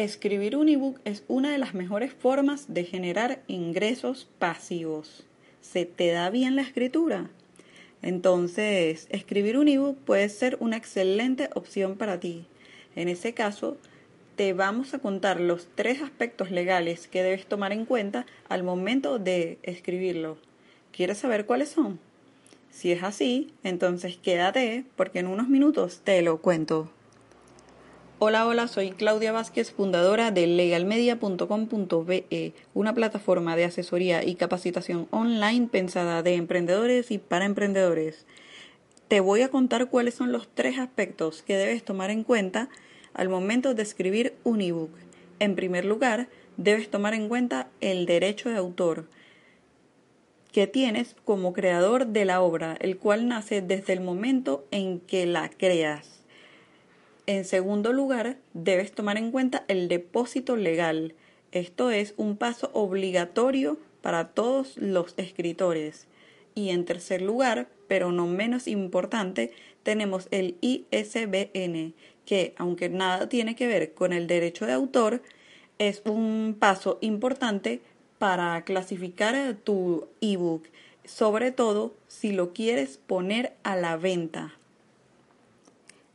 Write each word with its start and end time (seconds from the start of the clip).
Escribir 0.00 0.56
un 0.56 0.70
ebook 0.70 0.98
es 1.04 1.24
una 1.28 1.52
de 1.52 1.58
las 1.58 1.74
mejores 1.74 2.10
formas 2.10 2.72
de 2.72 2.84
generar 2.84 3.42
ingresos 3.48 4.26
pasivos. 4.38 5.26
¿Se 5.60 5.84
te 5.84 6.10
da 6.10 6.30
bien 6.30 6.56
la 6.56 6.62
escritura? 6.62 7.28
Entonces, 8.00 9.08
escribir 9.10 9.58
un 9.58 9.68
ebook 9.68 9.98
puede 9.98 10.30
ser 10.30 10.56
una 10.58 10.78
excelente 10.78 11.50
opción 11.54 11.98
para 11.98 12.18
ti. 12.18 12.46
En 12.96 13.10
ese 13.10 13.34
caso, 13.34 13.76
te 14.36 14.54
vamos 14.54 14.94
a 14.94 15.00
contar 15.00 15.38
los 15.38 15.68
tres 15.74 16.00
aspectos 16.00 16.50
legales 16.50 17.06
que 17.06 17.22
debes 17.22 17.44
tomar 17.44 17.74
en 17.74 17.84
cuenta 17.84 18.24
al 18.48 18.62
momento 18.62 19.18
de 19.18 19.58
escribirlo. 19.62 20.38
¿Quieres 20.92 21.18
saber 21.18 21.44
cuáles 21.44 21.68
son? 21.68 21.98
Si 22.70 22.90
es 22.90 23.02
así, 23.02 23.52
entonces 23.64 24.16
quédate 24.16 24.86
porque 24.96 25.18
en 25.18 25.26
unos 25.26 25.50
minutos 25.50 26.00
te 26.02 26.22
lo 26.22 26.40
cuento. 26.40 26.90
Hola, 28.22 28.46
hola, 28.46 28.68
soy 28.68 28.90
Claudia 28.90 29.32
Vázquez, 29.32 29.70
fundadora 29.70 30.30
de 30.30 30.46
legalmedia.com.be, 30.46 32.52
una 32.74 32.94
plataforma 32.94 33.56
de 33.56 33.64
asesoría 33.64 34.22
y 34.22 34.34
capacitación 34.34 35.08
online 35.10 35.68
pensada 35.68 36.22
de 36.22 36.34
emprendedores 36.34 37.10
y 37.12 37.16
para 37.16 37.46
emprendedores. 37.46 38.26
Te 39.08 39.20
voy 39.20 39.40
a 39.40 39.48
contar 39.48 39.88
cuáles 39.88 40.12
son 40.12 40.32
los 40.32 40.48
tres 40.52 40.78
aspectos 40.78 41.40
que 41.40 41.56
debes 41.56 41.82
tomar 41.82 42.10
en 42.10 42.22
cuenta 42.22 42.68
al 43.14 43.30
momento 43.30 43.72
de 43.72 43.84
escribir 43.84 44.34
un 44.44 44.60
ebook. 44.60 44.90
En 45.38 45.56
primer 45.56 45.86
lugar, 45.86 46.28
debes 46.58 46.90
tomar 46.90 47.14
en 47.14 47.26
cuenta 47.26 47.68
el 47.80 48.04
derecho 48.04 48.50
de 48.50 48.56
autor 48.56 49.08
que 50.52 50.66
tienes 50.66 51.16
como 51.24 51.54
creador 51.54 52.08
de 52.08 52.26
la 52.26 52.42
obra, 52.42 52.76
el 52.80 52.98
cual 52.98 53.28
nace 53.28 53.62
desde 53.62 53.94
el 53.94 54.02
momento 54.02 54.66
en 54.70 55.00
que 55.00 55.24
la 55.24 55.48
creas. 55.48 56.19
En 57.32 57.44
segundo 57.44 57.92
lugar, 57.92 58.38
debes 58.54 58.90
tomar 58.90 59.16
en 59.16 59.30
cuenta 59.30 59.64
el 59.68 59.86
depósito 59.86 60.56
legal. 60.56 61.14
Esto 61.52 61.92
es 61.92 62.12
un 62.16 62.36
paso 62.36 62.72
obligatorio 62.74 63.78
para 64.02 64.30
todos 64.30 64.76
los 64.78 65.14
escritores. 65.16 66.08
Y 66.56 66.70
en 66.70 66.84
tercer 66.84 67.22
lugar, 67.22 67.68
pero 67.86 68.10
no 68.10 68.26
menos 68.26 68.66
importante, 68.66 69.52
tenemos 69.84 70.26
el 70.32 70.56
ISBN, 70.60 71.94
que 72.26 72.52
aunque 72.56 72.88
nada 72.88 73.28
tiene 73.28 73.54
que 73.54 73.68
ver 73.68 73.94
con 73.94 74.12
el 74.12 74.26
derecho 74.26 74.66
de 74.66 74.72
autor, 74.72 75.22
es 75.78 76.02
un 76.04 76.56
paso 76.58 76.98
importante 77.00 77.80
para 78.18 78.64
clasificar 78.64 79.54
tu 79.62 80.08
ebook, 80.20 80.64
sobre 81.04 81.52
todo 81.52 81.94
si 82.08 82.32
lo 82.32 82.52
quieres 82.52 82.98
poner 82.98 83.52
a 83.62 83.76
la 83.76 83.96
venta. 83.96 84.59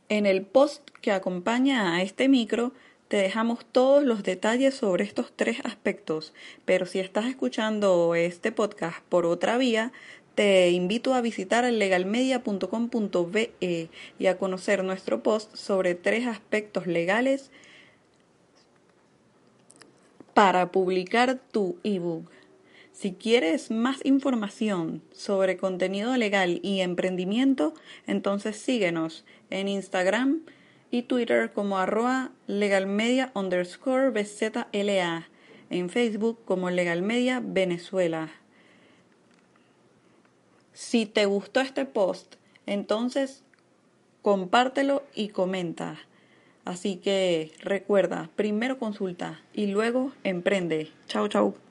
En 0.08 0.24
el 0.24 0.42
post 0.42 0.88
que 1.00 1.10
acompaña 1.10 1.96
a 1.96 2.02
este 2.02 2.28
micro 2.28 2.72
te 3.08 3.16
dejamos 3.16 3.64
todos 3.64 4.04
los 4.04 4.22
detalles 4.22 4.74
sobre 4.74 5.02
estos 5.02 5.32
tres 5.34 5.58
aspectos, 5.64 6.32
pero 6.64 6.86
si 6.86 7.00
estás 7.00 7.26
escuchando 7.26 8.14
este 8.14 8.52
podcast 8.52 9.00
por 9.08 9.26
otra 9.26 9.58
vía, 9.58 9.92
te 10.36 10.70
invito 10.70 11.14
a 11.14 11.22
visitar 11.22 11.64
legalmedia.com.be 11.64 13.88
y 14.18 14.26
a 14.26 14.38
conocer 14.38 14.84
nuestro 14.84 15.24
post 15.24 15.56
sobre 15.56 15.96
tres 15.96 16.26
aspectos 16.26 16.86
legales 16.86 17.50
para 20.34 20.70
publicar 20.70 21.40
tu 21.50 21.78
ebook. 21.82 22.30
Si 22.96 23.12
quieres 23.12 23.70
más 23.70 24.02
información 24.06 25.02
sobre 25.12 25.58
contenido 25.58 26.16
legal 26.16 26.60
y 26.62 26.80
emprendimiento, 26.80 27.74
entonces 28.06 28.56
síguenos 28.56 29.26
en 29.50 29.68
Instagram 29.68 30.40
y 30.90 31.02
Twitter 31.02 31.52
como 31.52 31.76
arroba 31.76 32.30
legalmedia 32.46 33.32
underscore 33.34 34.08
bzla, 34.08 35.28
en 35.68 35.90
Facebook 35.90 36.38
como 36.46 36.70
legalmedia 36.70 37.42
Venezuela. 37.44 38.32
Si 40.72 41.04
te 41.04 41.26
gustó 41.26 41.60
este 41.60 41.84
post, 41.84 42.36
entonces 42.64 43.44
compártelo 44.22 45.02
y 45.14 45.28
comenta. 45.28 45.98
Así 46.64 46.96
que 46.96 47.52
recuerda, 47.60 48.30
primero 48.36 48.78
consulta 48.78 49.42
y 49.52 49.66
luego 49.66 50.12
emprende. 50.24 50.90
Chao, 51.08 51.28
chao. 51.28 51.65